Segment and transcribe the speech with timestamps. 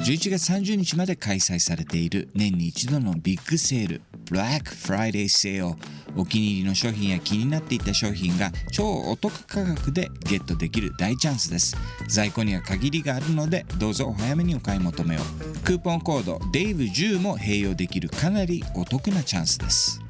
[0.00, 5.76] 11月30日まで開催されている年に一度のビッグセール Black Friday Sale
[6.16, 11.76] お気に入りの商品や気になっていた商品が超お得価格でゲットできる大チャンスです。
[12.08, 15.20] 在庫には限りがあるのでどうぞお早めにお買い求めを。
[15.64, 20.00] クーポンコード DAVE10 も併用できるかなりお得なチャンスです。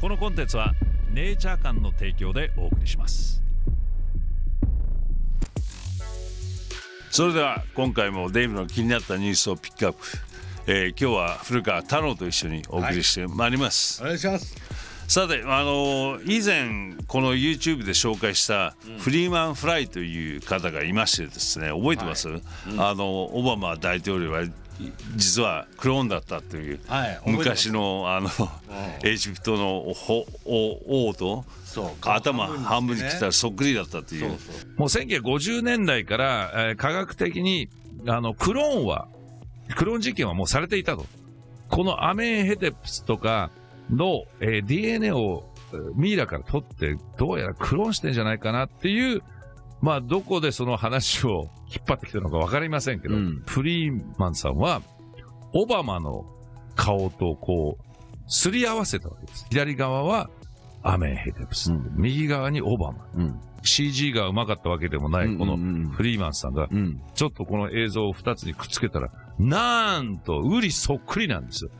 [0.00, 0.72] このコンテンツは
[1.10, 3.45] ネイチャー館の提供でお送りします。
[7.16, 10.04] それでは今回もデイブの気になったニュースをピックアップ、
[10.66, 14.54] えー今日は古川太郎と一緒にお送りしてまいります、お願いします。
[15.08, 22.28] さてあの以前この YouTube で紹介したフリーマン・フライという方がいましてですね覚えてます、
[22.76, 24.42] あのオバマ大統領は
[25.16, 28.28] 実はクローンだったという、はい昔のあの、
[29.02, 29.86] エジプトの
[30.44, 34.20] 王とそう頭半分に切ったらそっくりだったという。
[34.20, 34.80] そうそう。
[34.80, 37.68] もう1950年代から、えー科学的に
[38.06, 39.08] あのクローンは
[39.76, 41.06] クローン実験はもうされていたと。
[41.68, 43.50] このアメンヘテプスとか
[43.90, 49.22] の、えー DNA をえーミイラから取ってどうやらクローンしてんじゃないかなっていう
[49.80, 53.42] まあどこでその話を引っ張ってきたのか分かりませんけど、うん。
[53.46, 54.82] フリーマンさんは
[55.52, 56.24] オバマの
[56.74, 57.86] 顔とこう
[58.28, 59.46] すり合わせたわけです。
[59.50, 60.30] 左側は
[60.82, 61.92] アメンヘテプス、うん。
[61.96, 63.06] 右側にオバマ。
[63.14, 65.56] うん、CG がうまかったわけでもない、この
[65.90, 71.64] フリーマンさんが、うん、ちょっとこの映像を2つにくっつけたら、なんと、ウリそっくりなんです。
[71.64, 71.70] よ。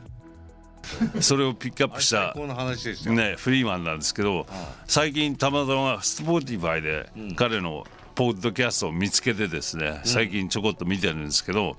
[1.21, 3.09] それをピックアップした、この話でした。
[3.09, 4.45] よ、ね、フリーマンなんですけど、
[4.85, 7.85] 最近たまたま Spotify で彼の
[8.17, 11.77] ポッドキャストを見つけてですね、最近ちょこっと見てるんですけど、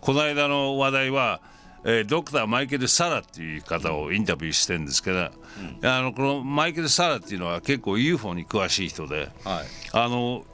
[0.00, 1.40] この間の話題は、
[1.84, 5.30] えードクターマイケル・サラっていう方をインタビューしてるんですけど、あ
[6.00, 9.66] のこのマイケル・サラっていうのは結構 UFO に詳しい人で、はい。
[9.92, 10.44] あの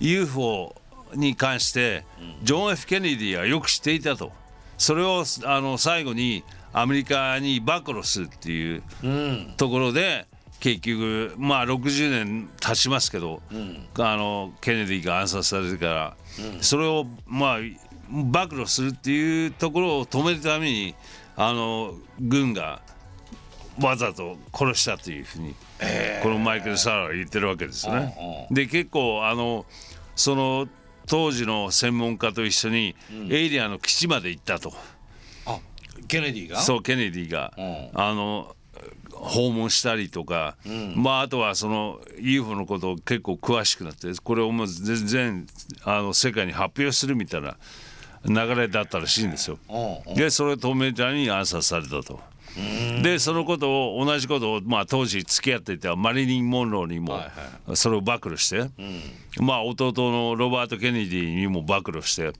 [0.00, 0.74] UFO
[1.14, 2.04] に関して
[2.42, 4.32] ジョン・ F・ ケネディはよく知っていたと。
[4.76, 9.54] それをあの最後にアメリカに暴露するっていううん。
[9.56, 10.26] ところで
[10.60, 13.42] 結局まあ60年経ちますけど、
[13.98, 16.16] あのケネディが暗殺されてから、
[16.60, 17.58] それをまあ
[18.10, 20.94] 暴露するっていうところを止めるために
[21.36, 22.80] あの軍が
[23.80, 25.54] わざと殺したというふうに、
[26.22, 28.48] このマイケル・サラは言ってるわけですね。
[28.50, 29.64] で結構あの
[30.16, 30.66] その
[31.06, 32.96] 当時の専門家と一緒に
[33.30, 34.72] エイリアンの基地まで行ったと、
[35.46, 35.60] あ
[36.08, 36.58] ケネディが？
[36.58, 37.90] そうケネディが、うん。
[37.94, 38.56] あの
[39.18, 40.56] 訪問したりとか、
[40.94, 45.46] まああとはその UFO のことを結構詳しくなってこれをもう全然
[45.84, 47.56] あの世界に発表するみたいな
[48.24, 49.58] 流れだったらしいんですよ。
[49.68, 52.20] うんうんでそれを止めるために暗殺されたと。
[53.02, 57.32] でそのことを同じことを、まあ、当時付き合っていたマリリン・モンローにもは
[57.68, 58.70] いそれを暴露して、
[59.40, 62.32] まあ、弟のロバート・ケネディにも暴露して、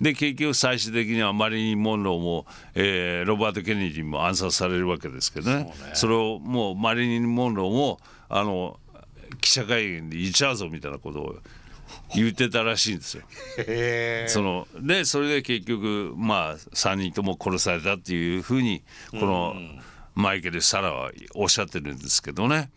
[0.00, 5.72] で結局最終的にはマリリン・モンローも、えーロバート・ケネディも暗殺されるわけですけどね。
[5.94, 7.98] それをもうマリリン・モンローも
[8.28, 8.78] あの
[9.40, 11.36] 記者会見で言っちゃうぞみたいなことを
[12.14, 13.22] 言ってたらしいんですよ。
[14.28, 19.54] そのでそれで結局まあ3人とも殺されたっていうふうにこの
[20.14, 22.70] マイケル・サラはおっしゃってるんですけどね。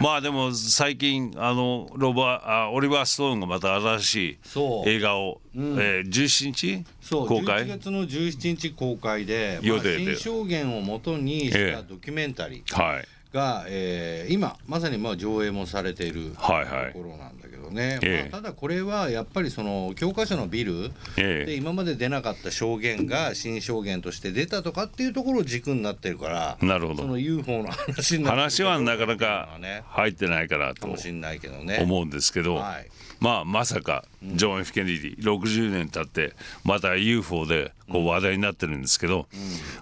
[0.00, 4.38] まあでも最近あのロバあオリバー・ストーンがまた新しい
[4.86, 7.66] 映画を、えー17日11公開？
[7.66, 12.82] 月の17日公開で、まあ、新証言をもとにしええたドキュメンタリー。
[12.82, 16.92] はいが、えー今まさにまあ上映もされているとはいはい。
[16.92, 18.30] ころなんだけどね、ええ。
[18.30, 21.44] まあ、ただこれはやっぱりその教科書のビルええ。
[21.46, 27.02] で今まで出なかった証言が新証言として出たとかっていうところを軸になってるからなるほど。
[27.02, 31.78] その UFO の話にな話はなかなかね入ってないかなとかもしれないけどね。
[31.82, 32.88] 思うんですけど、はい。
[33.20, 35.18] まあまさかジョン・ F・ ケネディ。
[35.18, 36.34] 60年経って
[36.64, 39.26] また UFO でこう話題になってるんですけど、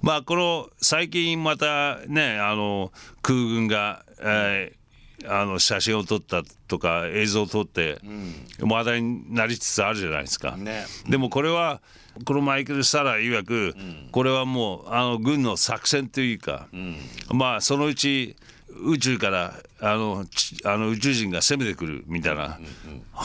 [0.02, 2.92] まあこの最近またねあの
[3.22, 4.80] 空軍が、えー
[5.28, 8.00] あの写真を撮ったとか映像を撮って
[8.58, 10.56] 話題になりつつあるじゃないですか。
[10.56, 10.86] ね。
[11.10, 11.82] でもこれは
[12.24, 13.74] このマイケル・サラ曰く、
[14.12, 16.68] これはもうあの軍の作戦というか、
[17.30, 18.34] まあそのうち
[18.82, 20.24] 宇宙からあの
[20.64, 22.58] あの宇宙人が攻めてくるみたいな、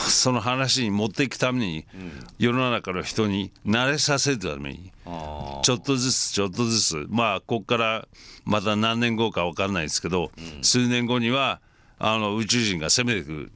[0.09, 1.85] その話に持っていくために、
[2.37, 4.91] 世の中の人に慣れさせるために
[5.63, 8.07] ちょっとずつちょっとずつまあここから
[8.43, 10.31] また何年後か分かんないですけど、
[10.61, 11.59] 数年後には
[11.97, 13.51] あの宇宙人が攻めてくる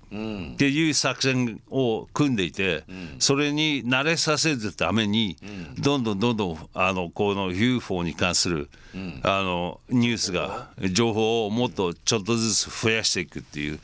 [0.54, 2.84] っていう作戦を組んでいて、
[3.20, 5.36] それに慣れさせるために、
[5.80, 8.70] どんどんどんどんあのこの UFO に関する、
[9.24, 13.80] あのニュースが情報をもっとちょっとずつ増やしていくっていう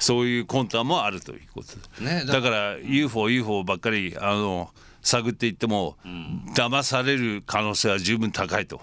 [0.00, 1.76] そういう魂胆もあるということ。
[1.76, 2.02] です。
[2.02, 4.70] ねだから UFO、UFO ばっかりあの
[5.02, 5.96] 探っていっても、
[6.54, 8.80] 騙される可能性は十分高いと、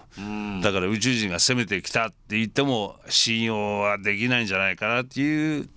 [0.62, 5.70] だから宇宙人が攻めてきたって言っても信用はできないんじゃないかなっていう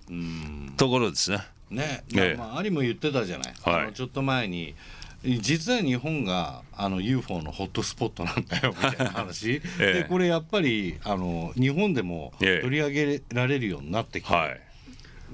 [0.77, 1.39] ところですね。
[1.69, 2.37] ね、ええ。
[2.37, 3.93] まあ、ありも言ってたじゃない、はい。
[3.93, 4.75] ちょっと前に
[5.23, 9.93] 実は日本があの UFO のホットスポットなんだよみたいな 話、ええ。
[9.93, 12.61] でこれやっぱりあの日本でもええ。
[12.61, 14.59] 取り上げられるようになってきて、はい、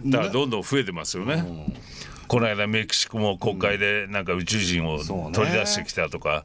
[0.06, 1.44] だからどんどん増えてますよね。
[2.27, 5.00] この間メキシコも国会でなんか宇宙人を
[5.31, 6.44] 取り出してきたとか、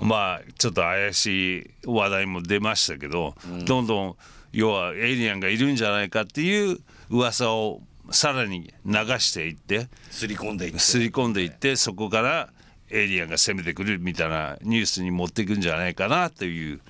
[0.00, 3.34] まあちょっと怪しい話題も出ましたけど、
[3.64, 4.16] どんどん
[4.52, 6.78] 要はエイリアンがいるんじゃないかっていう
[7.10, 10.78] 噂をさらに流していってすり込んでいって。
[10.78, 12.50] すり込んでいってそこから
[12.90, 16.80] エイリアンが攻めてくるみたいなニュースに持っていくんじゃないかなという。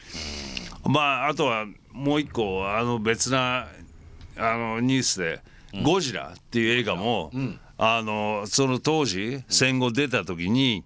[0.85, 3.67] まああとはもう一個あの別な
[4.37, 5.41] あのニュースで
[5.83, 7.33] 「ゴジラ」っていう映画も、
[7.79, 10.85] あのその当時戦後出た時に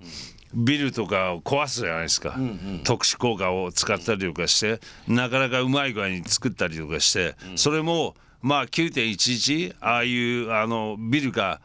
[0.53, 2.37] ビルとかを壊すじゃないですか、
[2.85, 11.61] 特殊効果を使ったりとかしてなかなかうまい具合に作ったりとかして、それもまあ9.11ああいうあのビルが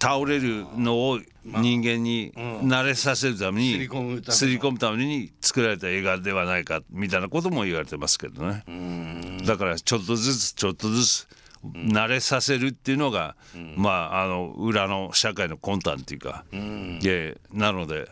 [0.00, 4.32] 倒れるのを人間に慣れさせるために、すり込むための。
[4.32, 8.64] すり込むために作られた映画ではないかみたいなことも言われてますけどね。
[9.44, 11.28] だからちょっとずつちょっとずつ
[11.64, 13.36] 慣れさせるっていうのが、
[13.76, 18.08] まああの裏の社会の魂胆っていうか、でなので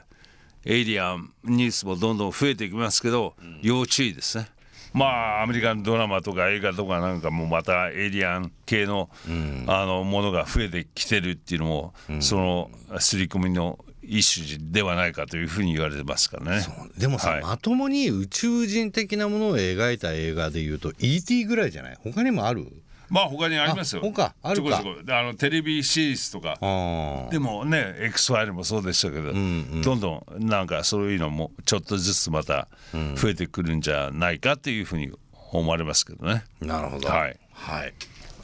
[0.64, 4.48] エイリアンニュースもどんどん増えていきますけど、要注意ですね。
[4.92, 9.10] まあアメリカのドラマとか映画とかなんかもまたエイリアン系の,、
[9.66, 16.66] あのものが増えてきてるっていうのも、その刷り込みの一種ではないかというふうに言われてますからね。
[16.96, 17.42] でもさ、はい。
[17.42, 21.44] まともに宇宙人的なものを描いた映画でいうと E.T.
[21.44, 21.98] ぐらいじゃない？
[22.02, 22.72] 他にもある？
[23.08, 24.02] まあ他にありますよ。
[24.04, 24.82] あ他あるか。
[25.08, 26.56] あのテレビシリーズとか。
[26.60, 32.68] あでもね X ファイルもそうでしたけど、どんどんなんかそういうのもちょっとずつまた
[33.16, 35.12] 増えてくるんじゃないかっていうふうに
[35.52, 36.44] 思われますけどね。
[36.62, 37.08] あなるほど。
[37.08, 37.38] はい。
[37.52, 37.94] はい、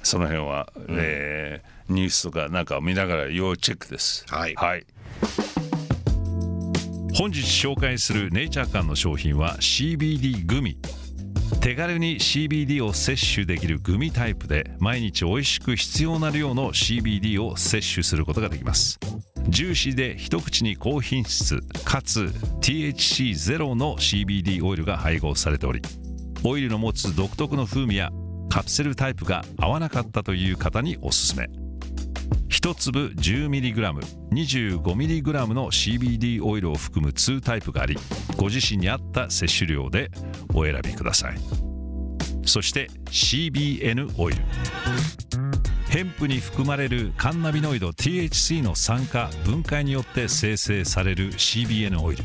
[0.03, 4.25] その辺は、えーニュースとかなんかを見ながら要チェックです。
[4.29, 4.55] はい。
[4.55, 4.87] はい、
[7.15, 10.79] 本日紹介するネイチャー館の商品は CBD グミ
[11.61, 18.99] 手軽に CBD を摂取できるグミタイプで毎日美味しく必要な量の CBD を摂取することができます。
[19.49, 25.83] ジューシーで一口に高品質かつ THC ゼロの CBD オイルが配合されており
[26.45, 28.11] オイルの持つ独特の風味や
[28.49, 31.49] カプセルタイプが合わなかったという方におすすめ。
[32.53, 37.97] 1粒 10mg25mg の CBD オイルを含む2タイプがあり
[38.37, 40.11] ご自身に合った摂取量で
[40.55, 41.39] お選びください。
[42.45, 44.43] そして CBN オイル。
[45.89, 52.25] ヘンプに含まれるカンナビノイド THC の酸化分解によって生成される CBN オイル。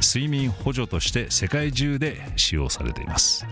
[0.00, 3.46] 睡眠補助として世界中で使用されています。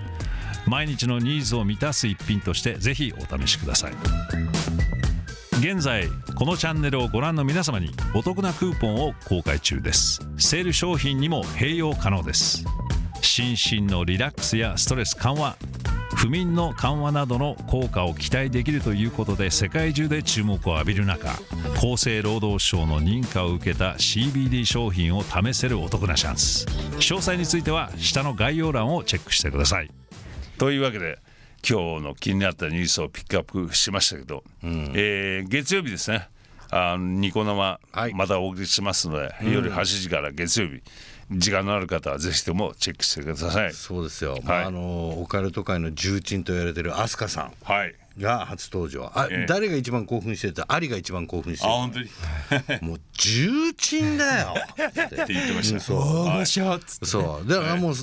[0.67, 3.93] 毎日のニーズを満たす一品としてぜひお試しください。
[5.59, 10.21] 現在このチャンネルをご覧の皆様にお得なクーポンを公開中です。
[10.37, 12.65] セール商品にも併用可能です。
[13.23, 15.57] 心身のリラックスやストレス緩和
[16.25, 21.29] 不眠の緩和などの効果を期待できるということで世界中で注目を浴びる中
[21.77, 26.65] 厚生労働省の認可を受けた CBD 商品を試せるお得なチャンス
[26.97, 29.91] 詳細については下の概要欄をチェックしてください。
[30.57, 31.19] というわけで
[31.69, 36.31] 今日の気になったニュースをピックアップしましたけど、えー月曜日ですね
[36.77, 38.15] あのニコ生はい。
[38.15, 40.83] またお送りしますので、夜8時から月曜日
[41.31, 43.73] 時間のある方はぜひともチェックしてください。
[43.73, 47.89] そうですよ、まあ、あのオカルト界の重鎮と言われてる飛鳥さはい。
[47.91, 49.11] んが初登場。
[49.15, 49.47] あ、ええ。
[49.49, 51.73] 誰が一番興奮してたアリが一番興奮してる。
[51.73, 52.09] あ本当に。
[52.89, 54.55] もう重鎮だよ。
[54.73, 54.93] っ
[55.27, 55.81] て言ってました。
[55.81, 56.25] そう。
[56.27, 57.49] はいそう。
[57.49, 57.95] だからもう、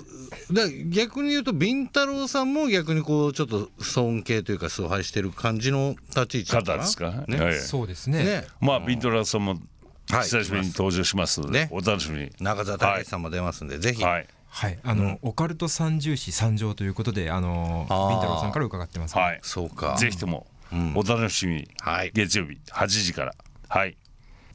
[0.53, 7.23] だ逆に言うとビンタロウさんも逆にこうちょっと尊敬というか崇拝してる感じの立ち位置方ですか？
[7.27, 7.39] ね。
[7.39, 8.23] はいそうですね。
[8.23, 8.47] ね。
[8.59, 9.59] まあビントラーさんも
[10.09, 10.23] はい。
[10.23, 12.31] 久しぶりに登場しますので、ねお楽しみに。
[12.39, 19.17] 中澤隆さんも出ますんで、ぜひ、はいはい、あの、オカルト三重視参上ということで、あの、ビンタロウさんから伺ってます。
[19.17, 19.39] はい。
[19.41, 19.95] そうか。
[19.97, 20.45] ぜひとも
[20.93, 21.67] お楽しみに。
[21.79, 22.11] はい。
[22.13, 23.33] 月曜日8時から。
[23.69, 23.97] はい。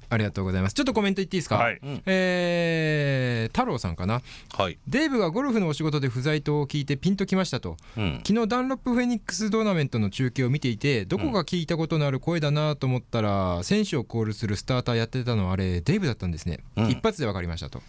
[0.09, 0.75] ありがとうございます。
[0.75, 1.81] ちょっとコメント言っていいですか、はい。
[2.07, 4.23] えー太郎さんかな？
[4.53, 7.77] はい、デーブがゴルフのお仕事で不在と聞いてピンときましたと。
[7.97, 16.91] うん、昨日ダンロップフェニックストーナメントの中継を見ていてどこか聞いたことのある声だなと思ったら、選手をコールするスターターやってたのはあれデイブだったんですね、うん。
[16.91, 17.83] 一発で分かりましたと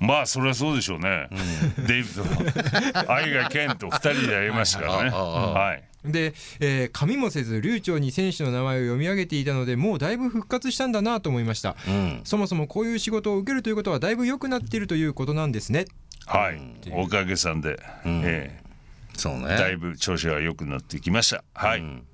[0.00, 1.28] まあそれはそうでしょうね、
[1.86, 5.10] デイブと愛がケンと2人でやりましたからね。
[5.10, 5.84] はい。
[6.04, 11.76] で、えー噛みもせず流暢に選手の名前を読み上げていたのでもうだいぶ復活したんだなと思いました。
[11.88, 15.86] うん、そもそもこういう仕事を受けるということはだいぶ良くなっているということなんですね。
[16.26, 16.60] はい、
[16.92, 17.76] おかげさんで、ん。
[18.24, 18.60] え
[19.16, 19.46] そうね。
[19.50, 21.42] えだいぶ調子が良くなってきました。
[21.54, 22.06] はい、うん。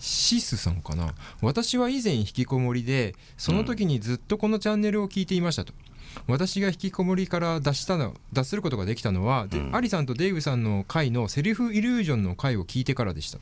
[0.00, 1.14] シスさんかな。
[1.40, 5.72] 私は以前引きこもりでその時にずっとこのチャンネルを聞いていましたと、
[6.26, 13.38] 私が引きこもりから脱したの脱することができたのは、でアリさんとデイブさんの回のセリフイリュージョンの回を聞いてからでした。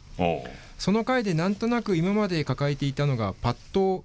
[0.79, 4.05] その回でなんとなく今まで抱えていたのがパッと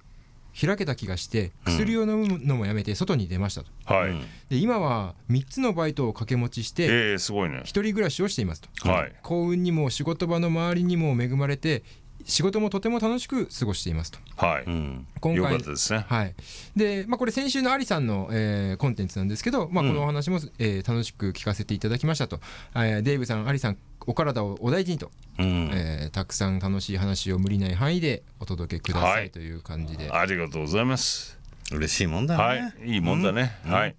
[0.58, 3.70] 開けた気がして薬を飲むのもやめて外に出ましたと。
[3.92, 4.14] はい、
[4.48, 7.60] で今は3つのバイトを掛け持ちしてええすごいね。
[7.64, 8.88] 一人暮らしをしていますと。
[8.88, 9.12] はい。
[9.22, 11.82] 幸運にも仕事場の周りにも恵まれて
[12.26, 14.18] 仕事もとても楽しく過ごしていますと。
[14.36, 15.06] はい、うん。
[15.20, 16.04] 今よかっ回たですね。
[16.08, 16.34] はい。
[16.76, 22.40] でまあ、これ先週のアリさんの、えーコンテンツなんですけど、まあ、このお話も、えー楽しく聞かせていただきましたと、
[22.74, 25.70] えーデイブさん、アリさんお体をお大事にと、うん。
[25.72, 31.38] えーたくさん楽しい話を無理ない範囲でお届けくださはいいという感じで、ありがとうございます。
[31.72, 32.74] 嬉しいもんだね、はい。
[32.84, 33.94] いいもんだね、はい。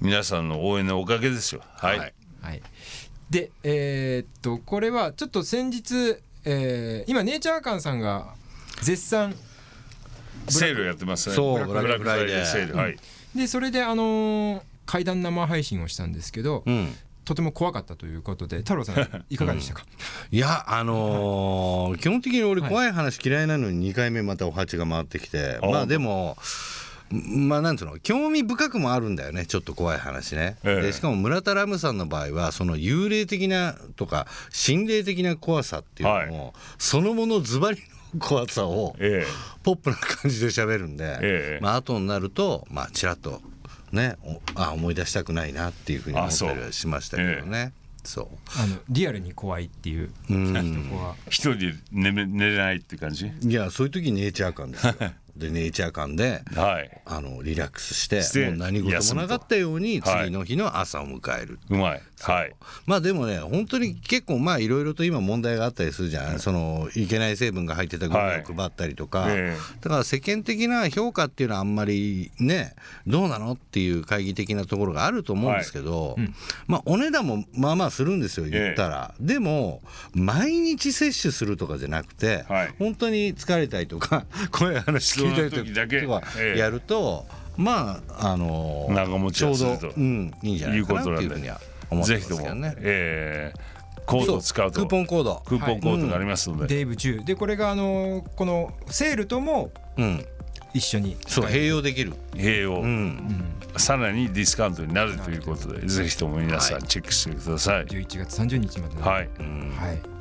[0.00, 1.62] 皆さんの応援のおかげですよ。
[1.76, 2.14] はい、はい。
[2.40, 2.62] はい、
[3.30, 8.34] で、えーっとこれはちょっと先日、えー今ネイチャーカンさんが
[8.82, 9.34] 絶賛
[10.48, 11.34] セールやってますね。
[11.34, 12.96] そうブラックフライデーセールはい、
[13.34, 16.96] でそれであのー怪談生配信をしたんですけど、うん。
[17.26, 18.96] とても怖かったということで太郎さん
[19.28, 19.84] いかがでしたか、
[20.30, 26.38] いやあのー基本的に俺怖い話嫌いなのに2回目またお鉢が回ってきて、あまあでも
[27.10, 30.82] まあなんつうの興味深くもあるんだよねちょっと怖い話ね、ええ。
[30.82, 37.78] でしかも村田ラムさんの場合はその幽霊的なとか心霊的な怖さっていうのも、そのものズバリ
[38.14, 39.24] の怖さをえ
[39.62, 41.62] ポップな感じで喋るんで、ええ。
[41.62, 43.40] まあ後になるとまあちらっと
[43.92, 47.72] ねおあ思い出したくないなっていうふうに思ったりはしましたけどね。
[48.04, 48.26] そう。
[48.58, 50.10] あのリアルに怖いっていう。
[51.28, 53.30] 一人で寝め寝れないって感じ？
[53.42, 54.94] いやそういう時ネイチャー感ですよ
[55.38, 57.00] でネイチャー感ではい。
[57.04, 62.54] あのリラックスしてもう何事もなかったように次の日の朝を迎える、うまいはい。
[62.86, 68.44] まあでもね本当に結構まあいろいろと今問題があったりするじゃないそのいけない成分が入ってたゴミをはい。
[68.44, 72.74] 配ったりとか、えだから世間的な評価っていうのはあんまりね
[73.06, 76.16] どうなのっていう懐疑的なところがあると思うんですけど、
[76.66, 79.82] まあお値段もまあまあするんですよ言ったら、でも
[80.14, 82.74] 毎日摂取するとかじゃなくて、はい。
[82.78, 86.58] 本当に疲れたりとか 怖い話聞いたりとかええ。
[86.58, 91.60] やると、まああの長持ちちょうど、うん、いいんじゃないかなっていうふうには
[91.90, 92.74] 思ってぜひともますけどね。
[92.78, 93.78] ええ。
[94.06, 94.80] コードを使うと。
[94.80, 95.42] クーポンコード。
[95.46, 100.24] クーポンコードがありますので、デイブ10でこれがあのーこのセールともうん、
[100.72, 107.84] 一緒にそう併用できる、併用、うん、さらにディスカウントになるということでぜひとも皆さんチェックしてください。
[107.86, 109.02] 11月30日までの。
[109.02, 109.28] はい、はい、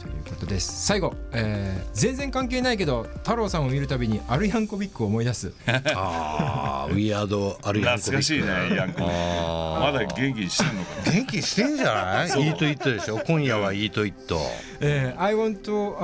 [0.02, 0.86] ということです。
[0.86, 5.52] 最後、えー全然関係ないけど太郎さんを見るたびにアルヤンコビックを思い出す。
[5.68, 11.12] ああウィアードあるやん懐かしいねヤンコまだ元気にしてんのかな？
[11.18, 12.28] 元気してんじゃない？
[12.28, 13.18] イートイットでしょ？
[13.26, 14.40] 今夜はイートイット
[14.80, 15.58] えー、I want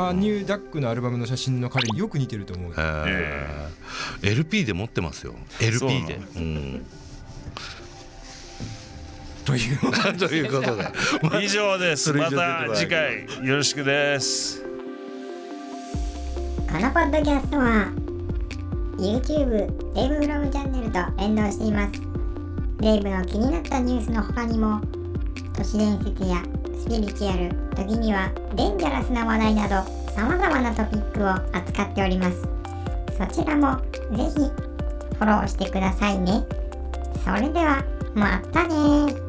[0.10, 2.74] a new duck のアルバムの写真の彼によく似てると思う。
[2.75, 4.29] えー。
[4.31, 5.36] LP で持ってますよ。
[5.62, 6.19] LP で。
[6.36, 6.86] うん
[9.45, 11.43] というということで。
[11.43, 12.13] 以上です。
[12.13, 14.63] また次回よろしくです。
[16.71, 17.91] このポッドキャストは
[18.97, 22.01] YouTube デイブフロムチャンネルと連動しています。
[22.79, 24.81] デイブの気になったニュースの他にも
[25.55, 26.43] 都市伝説や
[26.79, 29.75] スピリチュアル時にはデンジャラスな話題など
[30.12, 32.41] 様々なトピックを扱っております。
[33.17, 33.77] そちらも
[34.17, 34.50] ぜひ
[35.15, 36.43] フォローしてくださいね。
[37.23, 37.83] それでは
[38.15, 39.23] またね